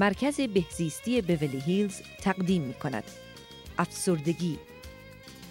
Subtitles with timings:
[0.00, 3.04] مرکز بهزیستی بیولی هیلز تقدیم می کند.
[3.78, 4.58] افسردگی.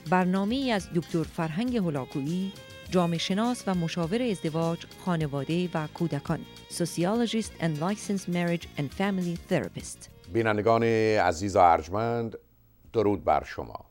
[0.10, 2.52] برنامه از دکتر فرهنگ هلاکویی
[2.92, 6.40] جامعه شناس و مشاور ازدواج، خانواده و کودکان.
[6.70, 10.10] سوسیولوژیست and licensed marriage and family therapist.
[10.34, 12.38] بینندگان عزیز و ارجمند
[12.94, 13.86] درود بر شما.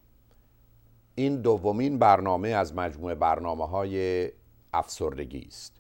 [1.15, 4.29] این دومین برنامه از مجموعه برنامه های
[4.75, 5.76] افسردگی است.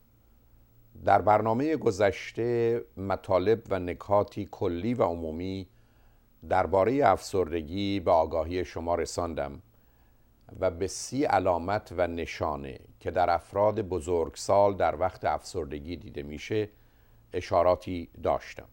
[1.04, 5.68] در برنامه گذشته مطالب و نکاتی کلی و عمومی
[6.48, 9.62] درباره افسردگی به آگاهی شما رساندم
[10.60, 16.68] و به سی علامت و نشانه که در افراد بزرگسال در وقت افسردگی دیده میشه
[17.32, 18.68] اشاراتی داشتم.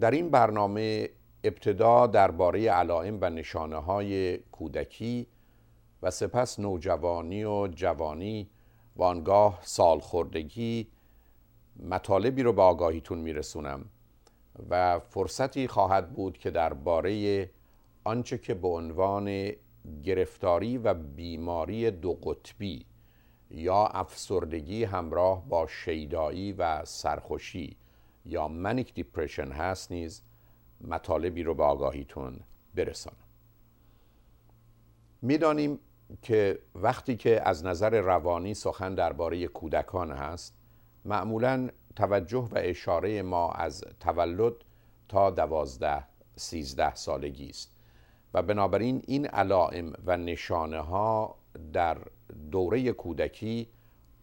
[0.00, 1.08] در این برنامه
[1.44, 5.26] ابتدا درباره علائم و نشانه های کودکی
[6.02, 8.50] و سپس نوجوانی و جوانی
[8.96, 10.86] و آنگاه سالخوردگی
[11.82, 13.84] مطالبی رو به آگاهیتون میرسونم
[14.70, 17.50] و فرصتی خواهد بود که درباره
[18.04, 19.52] آنچه که به عنوان
[20.04, 22.86] گرفتاری و بیماری دو قطبی
[23.50, 27.76] یا افسردگی همراه با شیدایی و سرخوشی
[28.24, 30.22] یا منیک دیپریشن هست نیز
[30.80, 32.40] مطالبی رو به آگاهیتون
[32.74, 33.16] برسانم.
[35.22, 35.78] می‌دانیم
[36.22, 40.54] که وقتی که از نظر روانی سخن درباره کودکان هست
[41.04, 44.54] معمولا توجه و اشاره ما از تولد
[45.08, 46.04] تا دوازده
[46.36, 47.72] سیزده سالگی است.
[48.34, 51.36] و بنابراین این علائم و نشانه ها
[51.72, 51.98] در
[52.50, 53.68] دوره کودکی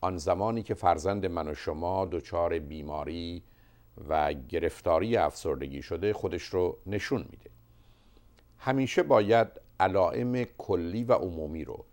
[0.02, 3.44] آن زمانی که فرزند من و شما دچار بیماری
[4.10, 7.50] و گرفتاری افسردگی شده خودش رو نشون میده.
[8.58, 9.48] همیشه باید
[9.80, 11.86] علائم کلی و عمومی رو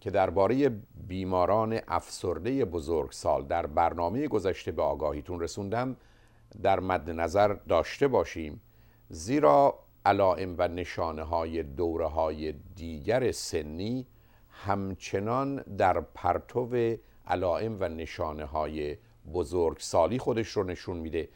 [0.00, 0.68] که درباره
[1.08, 5.96] بیماران افسرده بزرگسال در برنامه گذشته به آگاهیتون رسوندم
[6.62, 8.60] در مد نظر داشته باشیم
[9.08, 14.06] زیرا علائم و نشانه های دوره های دیگر سنی
[14.50, 18.96] همچنان در پرتو علائم و نشانه های
[19.32, 21.28] بزرگسالی خودش رو نشون میده.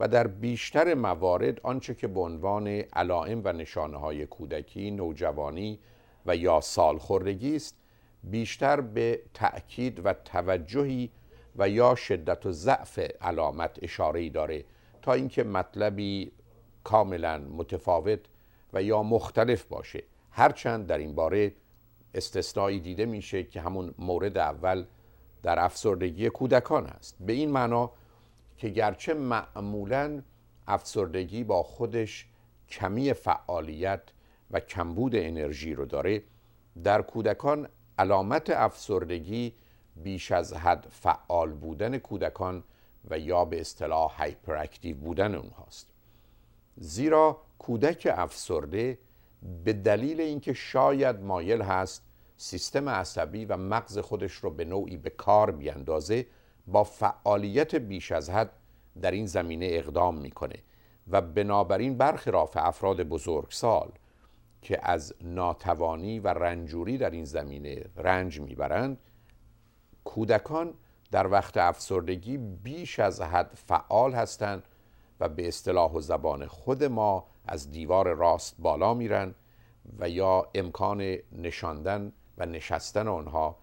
[0.00, 5.78] و در بیشتر موارد آنچه که به عنوان علائم و نشانه های کودکی، نوجوانی
[6.26, 7.76] و یا سالخوردگی است
[8.24, 11.10] بیشتر به تأکید و توجهی
[11.56, 14.64] و یا شدت و ضعف علامت اشاره داره
[15.02, 16.32] تا اینکه مطلبی
[16.84, 18.20] کاملا متفاوت
[18.72, 20.02] و یا مختلف باشه.
[20.30, 21.52] هرچند در این باره
[22.14, 24.84] استثنایی دیده میشه که همون مورد اول
[25.42, 27.16] در افسردگی کودکان است.
[27.20, 27.90] به این معنا
[28.56, 30.22] که گرچه معمولا
[30.66, 32.26] افسردگی با خودش
[32.68, 34.02] کمی فعالیت
[34.50, 36.22] و کمبود انرژی رو داره
[36.84, 39.54] در کودکان علامت افسردگی
[39.96, 42.64] بیش از حد فعال بودن کودکان
[43.10, 45.90] و یا به اصطلاح هایپر اکتیو بودن اونهاست.
[46.76, 48.98] زیرا کودک افسرده
[49.64, 52.02] به دلیل اینکه شاید مایل هست
[52.36, 56.26] سیستم عصبی و مغز خودش رو به نوعی به کار بیاندازه
[56.66, 58.50] با فعالیت بیش از حد
[59.02, 60.56] در این زمینه اقدام می‌کنه
[61.08, 63.92] و بنابراین برخلاف افراد بزرگسال
[64.62, 68.98] که از ناتوانی و رنجوری در این زمینه رنج می‌برند
[70.04, 70.74] کودکان
[71.10, 74.62] در وقت افسردگی بیش از حد فعال هستند
[75.20, 79.34] و به اصطلاح و زبان خود ما از دیوار راست بالا میرن
[79.98, 83.58] و یا امکان نشاندن و نشستن آنها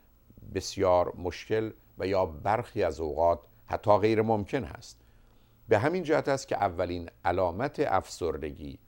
[0.53, 4.97] بسیار مشکل و یا برخی از اوقات حتی غیر ممکن هست.
[5.67, 8.79] به همین جهت است که اولین علامت افسردگی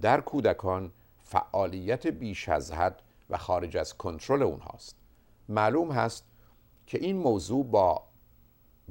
[0.00, 0.92] در کودکان
[1.22, 4.96] فعالیت بیش از حد و خارج از کنترل اونهاست.
[5.48, 6.24] معلوم هست
[6.86, 8.02] که این موضوع با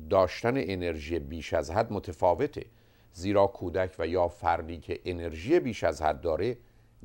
[0.10, 2.66] داشتن انرژی بیش از حد متفاوته
[3.12, 6.58] زیرا کودک و یا فردی که انرژی بیش از حد داره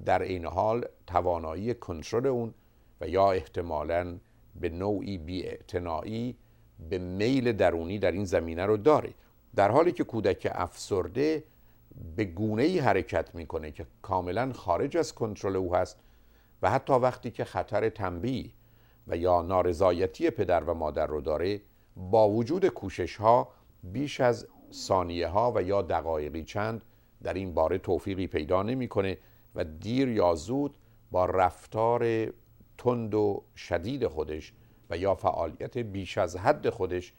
[0.04, 2.54] در این حال توانایی کنترل اون
[3.00, 4.18] و یا احتمالا
[4.54, 6.36] به نوعی بیاعتنایی
[6.90, 9.14] به میل درونی در این زمینه رو داره.
[9.56, 11.44] در حالی که کودک افسرده
[12.16, 15.98] به گونه ای حرکت می‌کنه که کاملا خارج از کنترل او هست
[16.62, 18.50] و حتی وقتی که خطر تنبیه
[19.06, 21.60] و یا نارضایتی پدر و مادر رو داره
[21.96, 23.48] با وجود کوشش ها
[23.82, 26.82] بیش از ثانیه ها و یا دقایقی چند
[27.22, 29.18] در این باره توفیقی پیدا نمی‌کنه
[29.54, 30.74] و دیر یا زود
[31.10, 32.32] با رفتار
[32.78, 34.52] تند و شدید خودش
[34.92, 37.12] و یا فعالیت بیش از حد خودش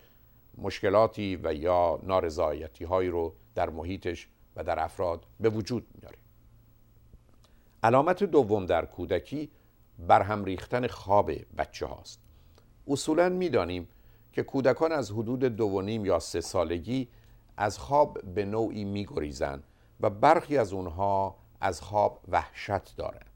[0.57, 6.17] مشکلاتی و یا نارضایتی هایی رو در محیطش و در افراد به وجود میاره.
[7.83, 9.49] علامت دوم در کودکی
[9.99, 12.19] برهم ریختن خواب بچه هاست.
[12.87, 13.87] اصولا می‌دانیم
[14.31, 17.07] که کودکان از حدود دو و نیم یا سه سالگی
[17.57, 19.63] از خواب به نوعی میگریزند
[19.99, 23.29] و برخی از اونها از خواب وحشت دارند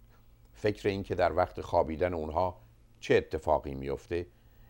[0.53, 2.66] فکر این که در وقت خوابیدن اونها
[2.99, 4.27] چه اتفاقی میفته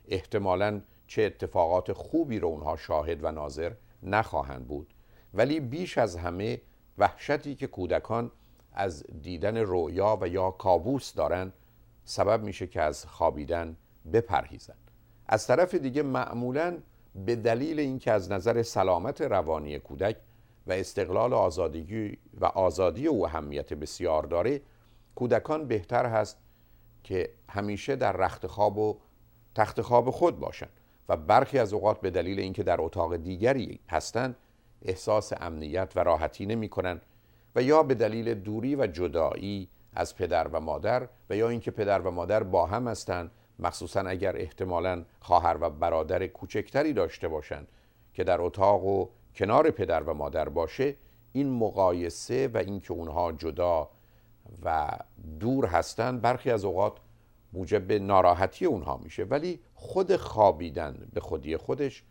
[0.07, 4.93] احتمالا چه اتفاقات خوبی رو اونها شاهد و ناظر نخواهند بود.
[5.33, 6.61] ولی بیش از همه
[6.97, 8.31] وحشتی که کودکان
[8.73, 11.53] از دیدن رویا و یا کابوس دارند
[12.05, 13.77] سبب میشه که از خوابیدن
[14.13, 14.91] بپرهیزند
[15.27, 16.77] از طرف دیگه معمولا
[17.15, 20.15] به دلیل اینکه از نظر سلامت روانی کودک
[20.67, 24.61] و استقلال آزادگی و آزادی او اهمیت بسیار داره
[25.15, 26.37] کودکان بهتر هست
[27.07, 28.97] که همیشه در رخت خواب و
[29.55, 30.69] تخت خواب خود باشند
[31.09, 34.35] و برخی از اوقات به دلیل اینکه در اتاق دیگری هستند
[34.81, 37.01] احساس امنیت و راحتی نمی کنند
[37.55, 41.99] و یا به دلیل دوری و جدایی از پدر و مادر و یا اینکه پدر
[41.99, 47.67] و مادر با هم هستند مخصوصا اگر احتمالا خواهر و برادر کوچکتری داشته باشند
[48.13, 50.95] که در اتاق و کنار پدر و مادر باشه
[51.33, 53.89] این مقایسه و اینکه اونها جدا
[54.63, 54.97] و
[55.39, 56.97] دور هستند برخی از اوقات
[57.53, 59.23] موجب ناراحتی اونها میشه.
[59.23, 62.03] ولی خود خوابیدن به خودی خودش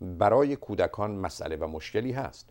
[0.00, 2.50] برای کودکان مسئله و مشکلی هست.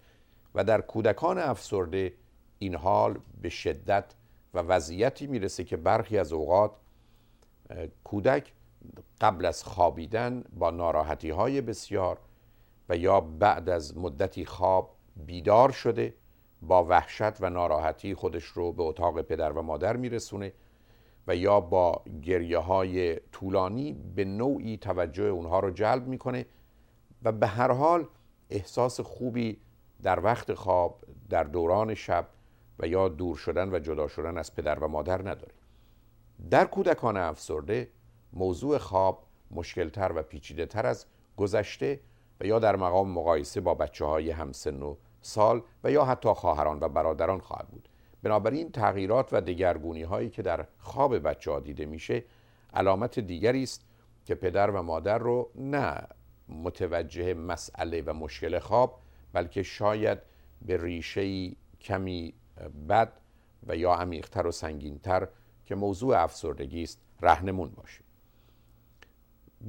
[0.55, 2.13] و در کودکان افسرده
[2.59, 4.05] این حال به شدت
[4.53, 6.71] و وضعیتی می‌رسه که برخی از اوقات
[8.03, 8.53] کودک
[9.21, 12.19] قبل از خوابیدن با ناراحتی های بسیار
[12.89, 16.13] و یا بعد از مدتی خواب بیدار شده
[16.61, 20.53] با وحشت و ناراحتی خودش رو به اتاق پدر و مادر میرسونه
[21.27, 26.45] و یا با گریه های طولانی به نوعی توجه اونها رو جلب می‌کنه
[27.23, 28.07] و به هر حال
[28.49, 29.61] احساس خوبی
[30.03, 32.27] در وقت خواب در دوران شب
[32.79, 35.53] و یا دور شدن و جدا شدن از پدر و مادر نداره.
[36.49, 37.89] در کودکان افسرده
[38.33, 41.05] موضوع خواب مشکلتر و پیچیده تر از
[41.37, 41.99] گذشته
[42.41, 46.79] و یا در مقام مقایسه با بچه های همسن و سال و یا حتی خواهران
[46.81, 47.89] و برادران خواهد بود.
[48.23, 52.23] بنابراین تغییرات و دگرگونی هایی که در خواب بچه دیده میشه
[52.73, 53.85] علامت دیگری است
[54.25, 56.07] که پدر و مادر رو نه
[56.49, 59.01] متوجه مسئله و مشکل خواب
[59.33, 60.17] بلکه شاید
[60.61, 61.51] به ریشه
[61.81, 62.33] کمی
[62.89, 63.13] بد
[63.67, 65.27] و یا عمیقتر و سنگینتر
[65.65, 68.03] که موضوع افسردگی است رهنمون باشه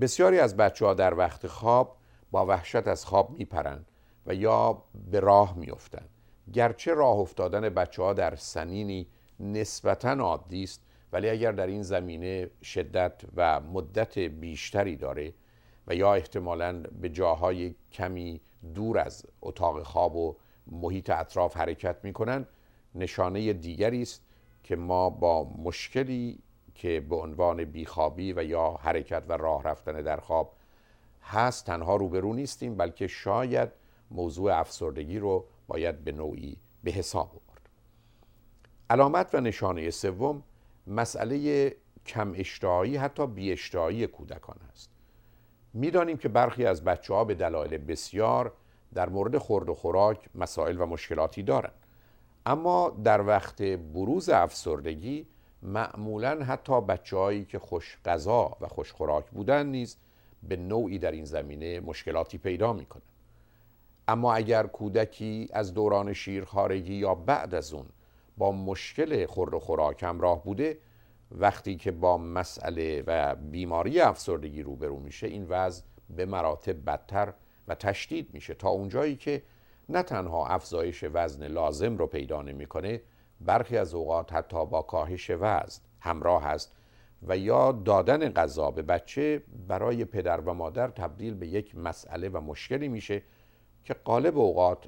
[0.00, 1.96] بسیاری از بچه ها در وقت خواب
[2.31, 3.92] با وحشت از خواب میپرند.
[4.26, 6.08] و یا به راه میافتند
[6.52, 9.06] گرچه راه افتادن بچه ها در سنینی
[9.40, 10.82] نسبتا عادی است
[11.12, 15.32] ولی اگر در این زمینه شدت و مدت بیشتری داره
[15.86, 18.40] و یا احتمالا به جاهای کمی
[18.74, 20.36] دور از اتاق خواب و
[20.66, 22.46] محیط اطراف حرکت می‌کنن
[22.94, 24.22] نشانه دیگری است
[24.62, 26.38] که ما با مشکلی
[26.74, 30.52] که به عنوان بیخوابی و یا حرکت و راه رفتن در خواب
[31.22, 33.69] هست تنها روبرو نیستیم بلکه شاید
[34.12, 37.69] موضوع افسردگی رو باید به نوعی به حساب آورد.
[38.91, 40.43] علامت و نشانه سوم
[40.86, 44.91] مسئله کم اشتهایی حتی بی اشتهایی کودکان است.
[45.75, 48.53] می‌دانیم که برخی از بچه ها به دلایل بسیار
[48.94, 51.86] در مورد خورد و خوراک مسائل و مشکلاتی دارند.
[52.46, 55.27] اما در وقت بروز افسردگی
[55.63, 59.96] معمولا حتی بچههایی که خوش غذا و خوش خوراک بودن نیز
[60.43, 63.03] به نوعی در این زمینه مشکلاتی پیدا می‌کنه
[64.09, 67.87] اما اگر کودکی از دوران شیرخارگی یا بعد از اون
[68.37, 70.79] با مشکل خورد و خوراک همراه بوده
[71.31, 77.32] وقتی که با مسئله و بیماری افسردگی روبرو میشه این وضع به مراتب بدتر
[77.69, 78.55] و تشدید میشه.
[78.55, 79.43] تا اونجایی که
[79.89, 83.03] نه تنها افزایش وزن لازم رو پیدا نمی‌کنه
[83.41, 86.77] برخی از اوقات حتی با کاهش وزن همراه است
[87.23, 92.41] و یا دادن غذا به بچه برای پدر و مادر تبدیل به یک مسئله و
[92.41, 93.23] مشکلی میشه
[93.84, 94.79] که قالب اوقات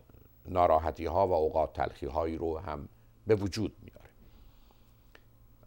[0.48, 2.88] ناراحتی ها و اوقات تلخی هایی رو هم
[3.26, 4.10] به وجود میاره.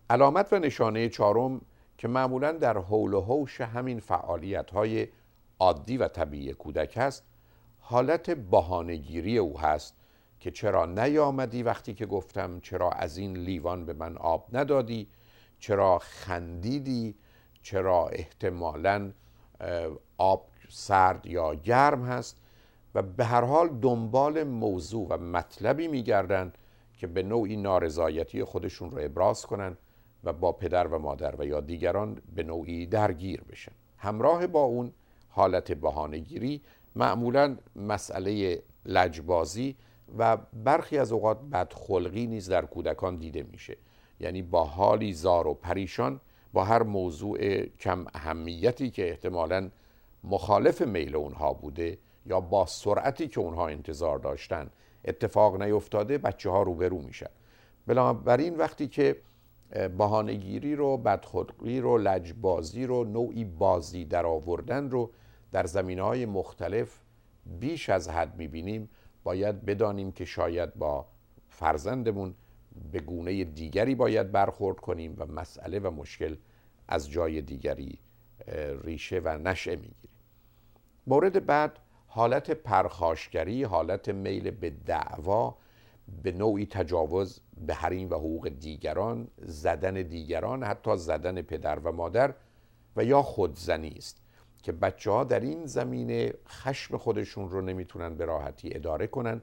[0.10, 1.62] علامت و نشانه چهارم
[1.98, 5.08] که معمولا در حول و حوش همین فعالیت های
[5.60, 7.24] عادی و طبیعی کودک هست
[7.80, 9.96] حالت بهانهگیری او هست
[10.40, 15.08] که چرا نیامدی وقتی که گفتم چرا از این لیوان به من آب ندادی
[15.60, 17.16] چرا خندیدی
[17.62, 19.12] چرا احتمالا
[20.18, 22.38] آب سرد یا گرم هست.
[22.98, 26.58] و به هر حال دنبال موضوع و مطلبی میگردند
[26.98, 29.78] که به نوعی نارضایتی خودشون رو ابراز کنن
[30.24, 33.72] و با پدر و مادر و یا دیگران به نوعی درگیر بشن.
[33.98, 34.94] همراه با اون
[35.30, 36.62] حالت بهانهگیری
[36.96, 39.76] معمولا مسئله لجبازی
[40.18, 43.78] و برخی از اوقات بدخلقی نیز در کودکان دیده میشه.
[44.20, 46.20] یعنی با حالی زار و پریشان
[46.54, 49.70] با هر موضوع کم اهمیتی که احتمالا
[50.30, 54.70] مخالف میل اونها بوده یا با سرعتی که اونها انتظار داشتن
[55.06, 57.30] اتفاق نیفتاده بچه ها روبرو میشن.
[57.88, 59.22] بنابراین وقتی که
[59.98, 65.12] بهانهگیری رو بدخلقی رو لجبازی رو نوعی بازی در آوردن رو
[65.52, 67.00] در زمین های مختلف
[67.60, 68.90] بیش از حد می‌بینیم.
[69.24, 71.06] باید بدانیم که شاید با
[71.50, 72.36] فرزندمون
[72.92, 76.36] به گونه دیگری باید برخورد کنیم و مسئله و مشکل
[76.88, 78.00] از جای دیگری
[78.84, 80.14] ریشه و نشأه می‌گیره
[81.08, 85.58] مورد بعد حالت پرخاشگری حالت میل به دعوا
[86.24, 92.34] به نوعی تجاوز به حریم و حقوق دیگران زدن دیگران حتی زدن پدر و مادر
[92.96, 94.22] و یا خودزنی است
[94.64, 99.42] که بچه ها در این زمینه خشم خودشون رو نمی‌تونن به راحتی اداره کنن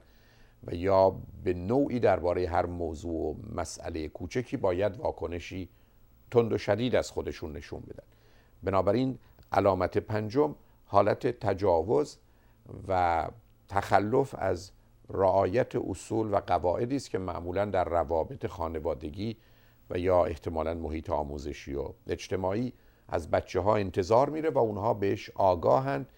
[0.67, 5.69] و یا به نوعی درباره هر موضوع و مسئله کوچکی باید واکنشی
[6.31, 8.07] تند و شدید از خودشون نشون بدن.
[8.63, 9.19] بنابراین
[9.51, 10.55] علامت پنجم
[10.85, 12.17] حالت تجاوز
[12.87, 13.27] و
[13.69, 14.71] تخلف از
[15.09, 19.37] رعایت اصول و قواعدی است که معمولا در روابط خانوادگی
[19.89, 22.73] و یا احتمالا محیط آموزشی و اجتماعی
[23.07, 26.09] از بچه ها انتظار میره و اونها بهش آگاهند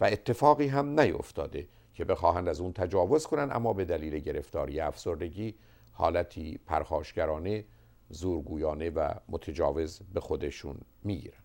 [0.00, 5.54] و اتفاقی هم نیفتاده که بخواهند از اون تجاوز کنند اما به دلیل گرفتاری افسردگی
[5.92, 7.64] حالتی پرخاشگرانه
[8.08, 11.38] زورگویانه و متجاوز به خودشون می‌گیرن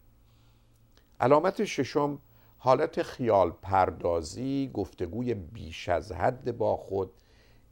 [1.20, 2.20] علامت ششم
[2.64, 7.12] حالت خیال پردازی گفتگوی بیش از حد با خود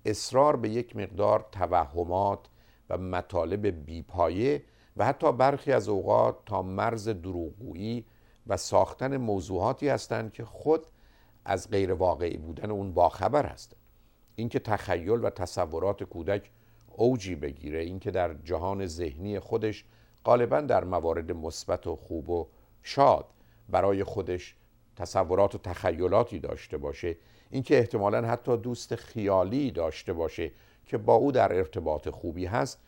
[0.06, 2.40] اصرار به یک مقدار توهمات
[2.90, 4.64] و مطالب بیپایه
[4.98, 8.06] و حتی برخی از اوقات تا مرز دروغگویی
[8.48, 10.86] و ساختن موضوعاتی هستند که خود
[11.46, 13.80] از غیر واقعی بودن اون باخبر هستند.
[14.36, 16.52] اینکه تخیل و تصورات کودک
[16.88, 19.86] اوجی بگیره اینکه در جهان ذهنی خودش
[20.26, 22.48] غالبا در موارد مثبت و خوب و
[22.84, 23.26] شاد
[23.70, 24.56] برای خودش
[25.00, 27.16] تصورات و تخیلاتی داشته باشه
[27.50, 30.52] اینکه احتمالا حتی دوست خیالی داشته باشه
[30.86, 32.80] که با او در ارتباط خوبی هست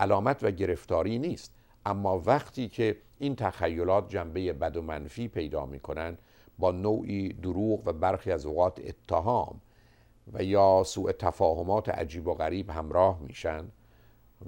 [0.00, 1.54] علامت و گرفتاری نیست.
[1.86, 6.18] اما وقتی که این تخیلات جنبه بد و منفی پیدا می‌کنن
[6.58, 9.60] با نوعی دروغ و برخی از اوقات اتهام
[10.32, 13.64] و یا سوء تفاهمات عجیب و غریب همراه میشن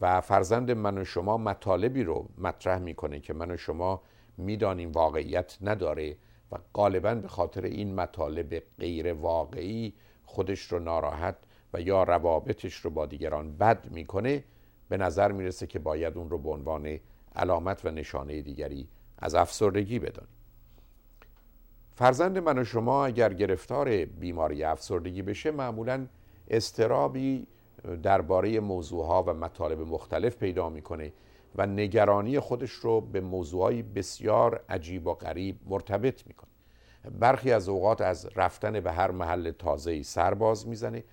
[0.01, 4.03] و فرزند من و شما مطالبی رو مطرح می‌کنه که من و شما
[4.39, 6.17] می‌دانیم واقعیت نداره
[6.53, 9.93] و غالبا به خاطر این مطالب غیر واقعی
[10.25, 11.37] خودش رو ناراحت
[11.75, 14.45] و یا روابطش رو با دیگران بد می‌کنه
[14.89, 16.99] به نظر می‌رسه که باید اون رو به عنوان
[17.37, 20.33] علامت و نشانه دیگری از افسردگی بدانیم
[21.95, 26.07] فرزند من و شما اگر گرفتار بیماری افسردگی بشه معمولا
[26.49, 27.47] استرابی
[28.03, 31.13] درباره موضوعها و مطالب مختلف پیدا می‌کنه.
[31.57, 36.51] و نگرانی خودش رو به موضوعهای بسیار عجیب و غریب مرتبط می‌کنه.
[37.21, 41.05] برخی از اوقات از رفتن به هر محل تازه‌ای سرباز می‌زنه.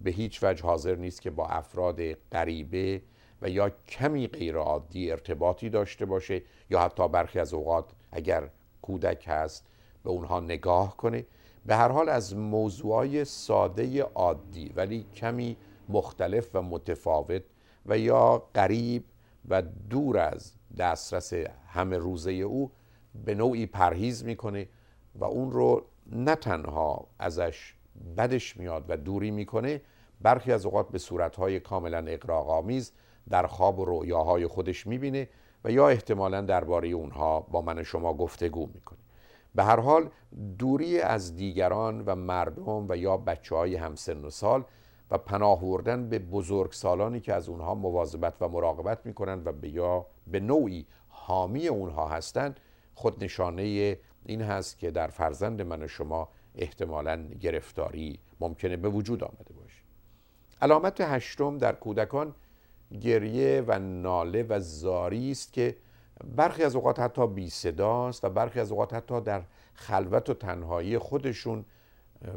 [0.00, 3.02] به هیچ وجه حاضر نیست که با افراد غریبه
[3.42, 8.50] و یا کمی غیر عادی ارتباطی داشته باشه یا حتی برخی از اوقات اگر
[8.82, 9.66] کودک هست
[10.04, 11.26] به اونها نگاه کنه.
[11.66, 15.56] به هر حال از موضوعای ساده عادی ولی کمی
[15.88, 17.42] مختلف و متفاوت
[17.86, 19.04] و یا غریب
[19.48, 21.32] و دور از دسترس
[21.68, 22.70] همه روزه او
[23.24, 24.68] به نوعی پرهیز می‌کنه
[25.14, 27.74] و اون رو نه تنها ازش
[28.16, 29.80] بدش میاد و دوری می‌کنه
[30.20, 32.92] برخی از اوقات به صورتهای کاملا اقراغامیز
[33.30, 35.28] در خواب و رویاهای خودش می‌بینه
[35.64, 38.98] و یا احتمالا درباره اونها با من شما گفتگو می‌کنه.
[39.54, 40.10] به هر حال
[40.58, 44.64] دوری از دیگران و مردم و یا بچه های همسن و سال
[45.10, 49.68] و پناه بردن به بزرگ سالانی که از اونها مواظبت و مراقبت می‌کنن و به
[49.68, 52.60] یا به نوعی حامی اونها هستند
[52.94, 59.24] خود نشانه این هست که در فرزند من و شما احتمالا گرفتاری ممکنه به وجود
[59.24, 59.82] آمده باشه.
[60.62, 62.34] علامت هشتم در کودکان
[63.00, 65.76] گریه و ناله و زاری است که
[66.36, 69.42] برخی از اوقات حتی بی صداست و برخی از اوقات حتی در
[69.74, 71.64] خلوت و تنهایی خودشون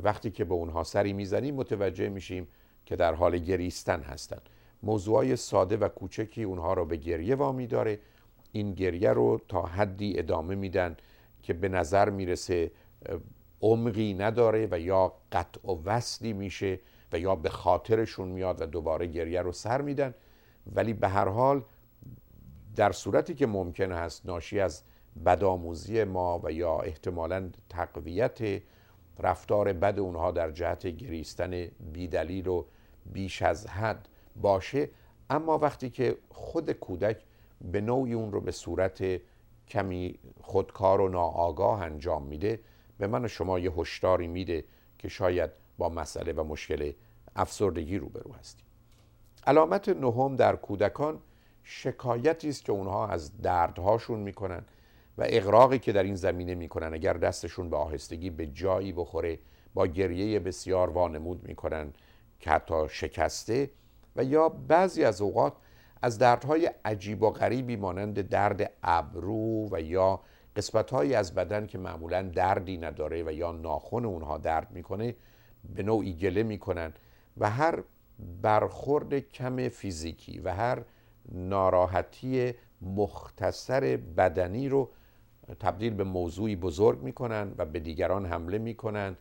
[0.04, 2.48] وقتی که به اونها سری می‌زنیم متوجه میشیم
[2.86, 4.42] که در حال گریستن هستند
[4.84, 8.00] موضوعای ساده و کوچکی اونها رو به گریه وامی داره
[8.52, 10.98] این گریه رو تا حدی ادامه میدن
[11.44, 12.72] که به نظر می‌رسه
[13.62, 16.80] عمقی نداره و یا قطع و وصلی میشه
[17.14, 20.14] و یا به خاطرشون میاد و دوباره گریه رو سر میدن.
[20.76, 21.64] ولی به هر حال
[22.76, 24.84] در صورتی که ممکن هست ناشی از
[25.26, 28.62] بدآموزی ما و یا احتمالا تقویت
[29.20, 32.66] رفتار بد اونها در جهت گریستن بیدلیل و
[33.06, 34.90] بیش از حد باشه
[35.30, 37.18] اما وقتی که خود کودک
[37.62, 39.04] به نوعی اون رو به صورت
[39.68, 42.60] کمی خودکار و ناآگاه انجام میده
[42.98, 44.64] به من و شما یه هشداری میده
[44.98, 46.92] که شاید با مسئله و مشکل
[47.36, 48.66] افسردگی روبرو هستیم.
[49.48, 51.20] علامت نهم در کودکان
[51.64, 54.66] شکایتی است که اونها از دردهاشون می‌کنن.
[55.18, 59.40] و اقراقی که در این زمینه می‌کنن اگر دستشون به آهستگی به جایی بخوره
[59.74, 61.94] با گریه بسیار وانمود می‌کنن
[62.40, 63.72] که حتی شکسته.
[64.16, 65.54] و یا بعضی از اوقات
[66.02, 70.20] از دردهای عجیب و غریبی مانند درد ابرو و یا
[70.56, 75.16] قسمتهایی از بدن که معمولا دردی نداره و یا ناخن اونها درد می‌کنه
[75.76, 76.94] به نوعی گله می‌کنن.
[77.38, 77.84] و هر
[78.42, 80.84] برخورد کم فیزیکی و هر
[81.32, 84.90] ناراحتی مختصر بدنی رو
[85.56, 89.16] تبدیل به موضوعی بزرگ می‌کنن و به دیگران حمله می‌کنن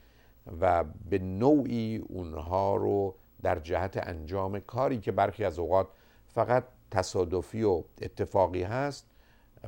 [0.60, 5.88] و به نوعی اونها رو در جهت انجام کاری که برخی از اوقات
[6.26, 9.06] فقط تصادفی و اتفاقی هست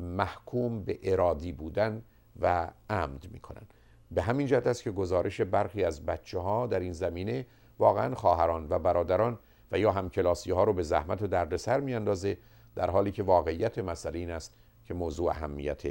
[0.01, 2.03] محکوم به ارادی بودن
[2.41, 3.63] و عمد می‌کنن.
[4.11, 7.47] به همین جهت است که گزارش برخی از بچه ها در این زمینه
[7.79, 9.39] واقعا خواهران و برادران
[9.73, 12.39] و یا همکلاسی ها رو به زحمت و دردسر میاندازه
[12.75, 15.83] در حالی که واقعیت مسئله این است که موضوع اهمیت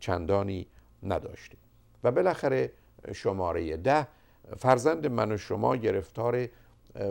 [0.00, 0.66] چندانی
[1.02, 1.56] نداشته
[2.04, 2.72] و بالاخره
[3.14, 4.08] شماره ده
[4.56, 6.48] فرزند من و شما گرفتار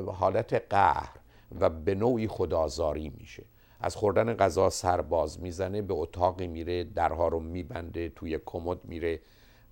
[0.07, 1.15] حالت قهر
[1.59, 3.43] و به نوعی خدازاری میشه.
[3.79, 9.19] از خوردن غذا سر باز می‌زنه به اتاقی میره درها رو میبنده توی کمد میره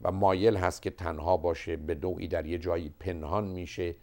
[0.02, 3.96] و مایل هست که تنها باشه به نوعی در یه جایی پنهان میشه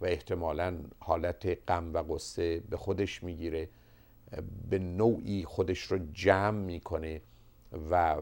[0.00, 3.68] و احتمالا حالت غم و قصه به خودش می‌گیره.
[4.70, 7.22] به نوعی خودش رو جمع می‌کنه
[7.90, 8.16] و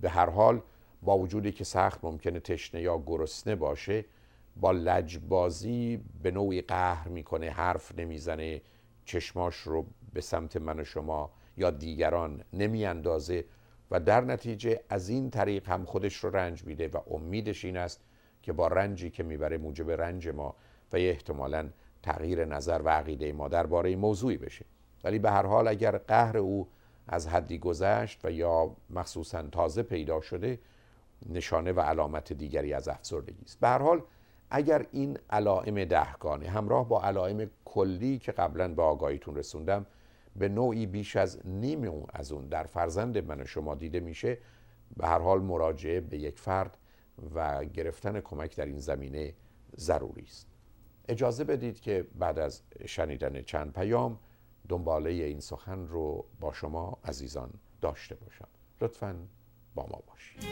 [0.00, 0.62] به هر حال
[1.02, 4.04] با وجودی که سخت ممکنه تشنه یا گرسنه باشه
[4.56, 8.60] با لجبازی به نوعی قهر می‌کنه حرف نمی‌زنه
[9.04, 13.44] چشماش رو به سمت من و شما یا دیگران نمیاندازه
[13.90, 18.00] و در نتیجه از این طریق هم خودش رو رنج میده و امیدش این است
[18.42, 20.54] که با رنجی که می‌بره موجب رنج ما
[20.92, 21.68] و یه احتمالا
[22.02, 24.64] تغییر نظر و عقیده ما درباره موضوعی بشه.
[25.04, 26.68] ولی به هر حال اگر قهر او
[27.08, 30.58] از حدی گذشت و یا مخصوصا تازه پیدا شده
[31.28, 33.60] نشانه و علامت دیگری از افسردگی است.
[33.60, 34.02] به حال
[34.50, 39.86] اگر این علائم دهگانه همراه با علائم کلی که قبلا به آگاهیتون رسوندم
[40.36, 44.38] به نوعی بیش از نیم از اون در فرزند من و شما دیده میشه
[44.96, 46.78] به هر حال مراجعه به یک فرد
[47.34, 49.34] و گرفتن کمک در این زمینه
[49.76, 50.46] ضروری است.
[51.08, 54.18] اجازه بدید که بعد از شنیدن چند پیام
[54.70, 58.48] دنباله این سخن رو با شما عزیزان داشته باشم.
[58.80, 59.16] لطفا
[59.74, 60.44] با ما باشید.